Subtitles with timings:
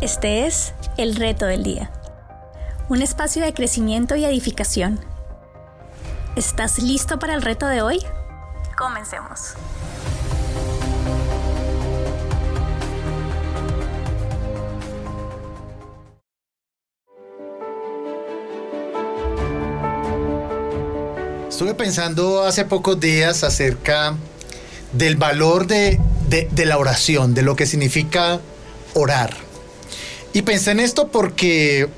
[0.00, 1.90] Este es El Reto del Día,
[2.88, 4.98] un espacio de crecimiento y edificación.
[6.36, 8.00] ¿Estás listo para el reto de hoy?
[8.78, 9.52] Comencemos.
[21.50, 24.16] Estuve pensando hace pocos días acerca
[24.94, 26.00] del valor de,
[26.56, 28.40] la oración, de lo que significa
[28.94, 29.49] orar.
[30.32, 31.88] Y pensé en esto porque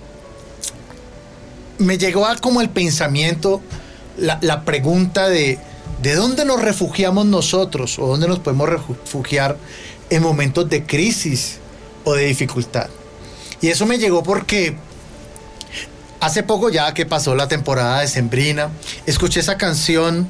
[1.79, 3.61] me llegó a como el pensamiento,
[4.17, 5.59] la, pregunta de,
[6.01, 9.57] ¿de dónde nos refugiamos nosotros o dónde nos podemos refugiar
[10.11, 11.59] en momentos de crisis
[12.05, 12.89] o de dificultad?
[13.61, 14.77] Y eso me llegó porque
[16.21, 18.71] hace poco ya que pasó la temporada de Sembrina,
[19.07, 20.29] escuché esa canción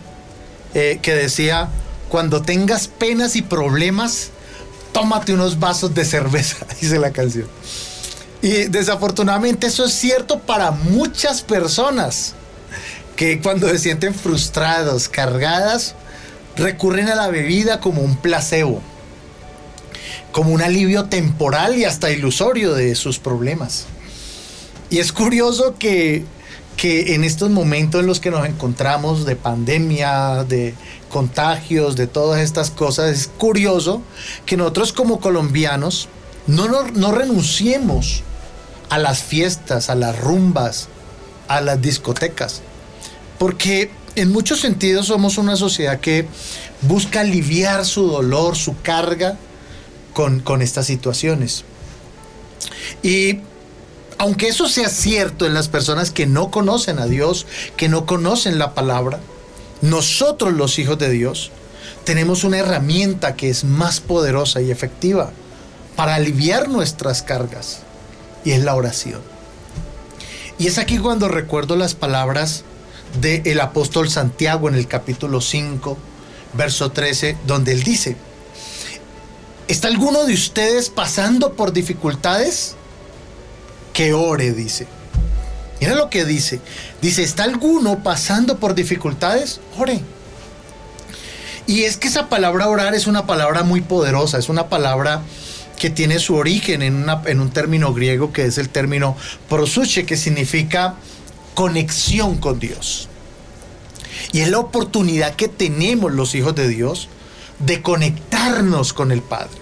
[0.75, 1.69] eh, que decía,
[2.09, 4.31] cuando tengas penas y problemas,
[4.93, 7.47] tómate unos vasos de cerveza, dice la canción.
[8.43, 12.35] Y desafortunadamente eso es cierto para muchas personas
[13.17, 15.95] que cuando se sienten frustrados, cargadas,
[16.57, 18.83] recurren a la bebida como un placebo,
[20.33, 23.87] como un alivio temporal y hasta ilusorio de sus problemas.
[24.91, 26.25] Y es curioso que,
[26.77, 30.75] que en estos momentos en los que nos encontramos de pandemia, de
[31.09, 34.03] contagios, de todas estas cosas, es curioso
[34.47, 36.09] que nosotros como colombianos
[36.47, 38.23] no, no, renunciemos
[38.91, 40.89] a las fiestas, a las rumbas,
[41.49, 42.63] a las discotecas.
[43.39, 46.27] Porque en muchos sentidos somos una sociedad que
[46.83, 49.37] busca aliviar su dolor, su carga
[50.13, 51.65] con, con estas situaciones.
[53.03, 53.41] Y
[54.19, 58.59] aunque eso sea cierto en las personas que no conocen a Dios, que no conocen
[58.59, 59.19] la palabra,
[59.81, 61.51] nosotros los hijos de Dios
[62.05, 65.33] tenemos una herramienta que es más poderosa y efectiva
[65.97, 67.81] para aliviar nuestras cargas
[68.45, 69.21] y es la oración.
[70.59, 72.65] Y es aquí cuando recuerdo las palabras
[73.21, 75.99] del apóstol Santiago en el capítulo 5,
[76.55, 78.17] verso 13, donde él dice,
[79.69, 82.77] ¿está alguno de ustedes pasando por dificultades?
[83.93, 84.87] Que ore, dice.
[85.81, 86.61] Mira lo que dice.
[87.01, 89.61] Dice, ¿está alguno pasando por dificultades?
[89.79, 90.01] Ore.
[91.67, 95.23] Y es que esa palabra orar es una palabra muy poderosa, es una palabra
[95.79, 99.17] que tiene su origen en, un término griego que es el término
[99.49, 100.95] prosuche, que significa
[101.55, 103.09] conexión con Dios.
[104.33, 107.09] Y es la oportunidad que tenemos los hijos de Dios
[107.59, 109.59] de conectarnos con el Padre,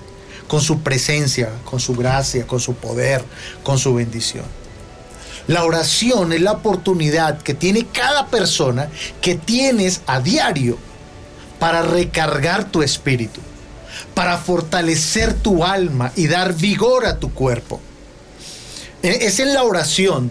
[0.48, 3.24] con su presencia, con su gracia, con su poder,
[3.62, 4.44] con su bendición.
[5.46, 8.88] La oración es la oportunidad que tiene cada persona
[9.20, 10.78] que tienes a diario
[11.58, 13.40] para recargar tu espíritu,
[14.14, 17.80] para fortalecer tu alma y dar vigor a tu cuerpo.
[19.02, 20.30] E-, es en la oración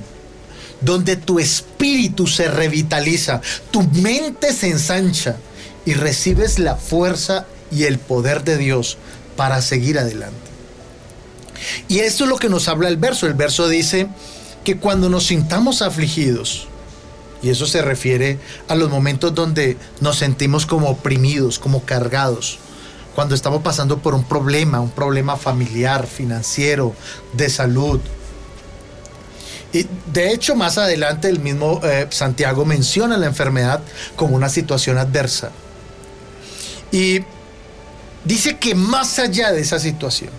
[0.82, 5.38] donde tu espíritu se revitaliza, tu mente se ensancha
[5.86, 8.98] y recibes la fuerza y el poder de Dios
[9.36, 10.38] para seguir adelante.
[11.88, 13.28] Y esto es lo que nos habla el verso.
[13.28, 14.08] El verso dice,
[14.64, 16.68] que cuando nos sintamos afligidos,
[17.42, 18.38] y eso se refiere
[18.68, 22.60] a los momentos donde nos sentimos como oprimidos, como cargados,
[23.20, 26.96] cuando estamos pasando por un problema, un problema familiar, financiero,
[27.34, 28.00] de salud.
[29.74, 33.82] Y de hecho, más adelante el mismo eh, Santiago menciona la enfermedad
[34.16, 35.52] como una situación adversa.
[36.94, 37.20] Y
[38.24, 40.30] dice que más allá de esa situación,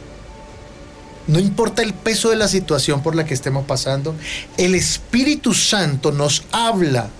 [1.26, 4.14] no importa el peso de la situación por la que estemos pasando,
[4.56, 7.10] el Espíritu Santo nos habla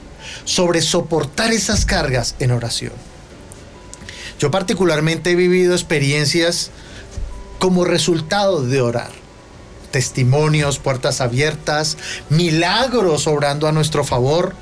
[0.47, 3.09] sobre soportar esas cargas en oración.
[4.41, 6.73] Yo particularmente he vivido experiencias
[7.61, 9.12] como resultado de orar.
[9.93, 11.97] Testimonios, puertas abiertas,
[12.28, 14.55] milagros obrando a nuestro favor,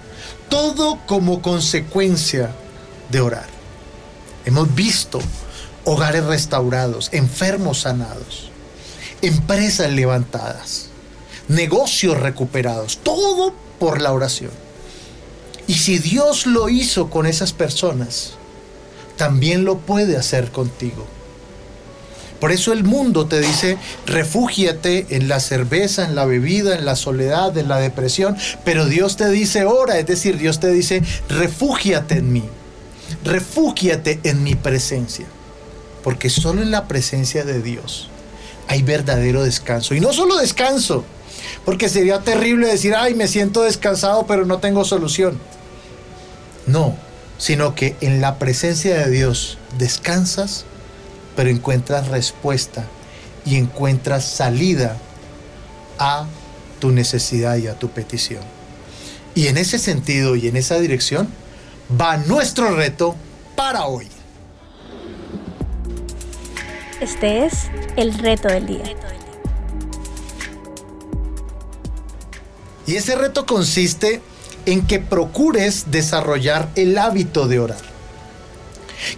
[0.51, 2.51] todo como consecuencia
[3.11, 3.47] de orar.
[4.45, 5.19] Hemos visto
[5.85, 8.49] hogares restaurados, enfermos sanados
[9.23, 10.87] empresas levantadas,
[11.49, 14.51] negocios recuperados, todo por la oración.
[15.67, 18.35] Y si Dios lo hizo con esas personas,
[19.19, 21.07] también lo puede hacer contigo.
[22.41, 26.95] Por eso el mundo te dice, refúgiate en la cerveza, en la bebida, en la
[26.95, 28.37] soledad, en la depresión.
[28.65, 32.45] Pero Dios te dice, ora, es decir, Dios te dice, refúgiate en mí.
[33.25, 35.27] Refúgiate en mi presencia.
[36.05, 38.09] Porque solo en la presencia de Dios
[38.69, 39.97] hay verdadero descanso.
[39.97, 41.05] Y no solo descanso,
[41.65, 45.41] porque sería terrible decir, ay, me siento descansado, pero no tengo solución.
[46.67, 46.97] No,
[47.39, 50.65] sino que en la presencia de Dios descansas,
[51.37, 52.85] pero encuentras respuesta
[53.47, 54.97] y encuentras salida
[55.99, 56.27] a
[56.81, 58.43] tu necesidad y a tu petición.
[59.35, 61.29] Y en ese sentido y en esa dirección
[61.99, 63.15] va nuestro reto
[63.57, 64.09] para hoy.
[67.01, 68.85] Este es el reto del día.
[72.87, 74.23] Y ese reto consiste
[74.69, 77.99] en que procures desarrollar el hábito de orar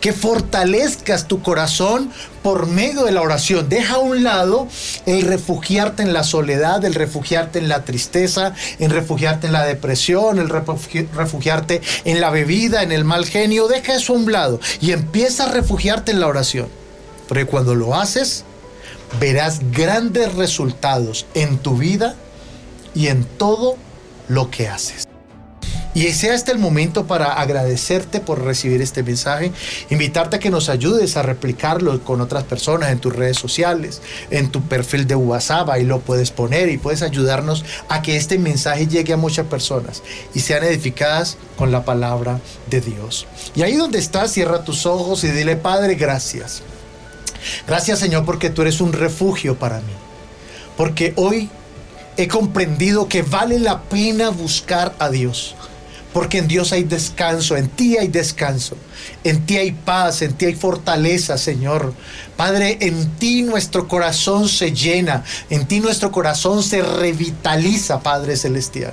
[0.00, 2.12] que fortalezcas tu corazón
[2.42, 3.68] por medio de la oración.
[3.68, 4.68] Deja a un lado
[5.06, 10.38] el refugiarte en la soledad, el refugiarte en la tristeza, en refugiarte en la depresión,
[10.38, 13.68] el refugiarte en la bebida, en el mal genio.
[13.68, 16.68] Deja eso a un lado y empieza a refugiarte en la oración.
[17.26, 18.44] Porque cuando lo haces,
[19.18, 22.16] verás grandes resultados en tu vida
[22.94, 23.76] y en todo
[24.28, 25.09] lo que haces.
[25.92, 29.50] Y sea este el momento para agradecerte por recibir este mensaje,
[29.90, 34.00] invitarte a que nos ayudes a replicarlo con otras personas en tus redes sociales,
[34.30, 38.38] en tu perfil de WhatsApp, ahí lo puedes poner y puedes ayudarnos a que este
[38.38, 40.02] mensaje llegue a muchas personas
[40.32, 43.26] y sean edificadas con la palabra de Dios.
[43.56, 46.62] Y ahí donde estás, cierra tus ojos y dile, Padre, gracias.
[47.66, 49.92] Gracias Señor porque tú eres un refugio para mí.
[50.76, 51.50] Porque hoy
[52.16, 55.56] he comprendido que vale la pena buscar a Dios
[56.12, 58.76] porque en Dios hay descanso, en ti hay descanso,
[59.22, 61.94] en ti hay paz, en ti hay fortaleza, Señor.
[62.36, 68.92] Padre, en ti nuestro corazón se llena, en ti nuestro corazón se revitaliza, Padre Celestial.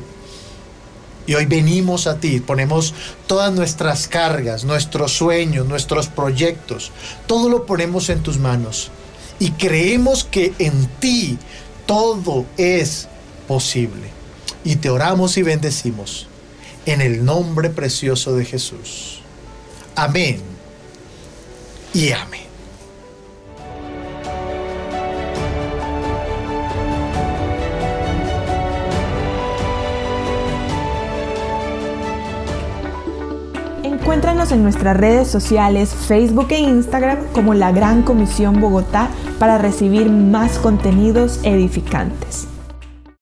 [1.25, 2.93] Y hoy venimos a ti, ponemos
[3.25, 6.91] todas nuestras cargas, nuestros sueños, nuestros proyectos,
[7.25, 8.91] todo lo ponemos en tus manos.
[9.39, 11.37] Y creemos que en ti
[11.85, 13.07] todo es
[13.47, 14.09] posible.
[14.63, 16.27] Y te oramos y bendecimos
[16.87, 19.21] en el nombre precioso de Jesús.
[19.95, 20.41] Amén
[21.93, 22.41] y amén.
[33.83, 39.09] Encuéntranos en nuestras redes sociales, Facebook e Instagram como la Gran Comisión Bogotá
[39.39, 42.47] para recibir más contenidos edificantes.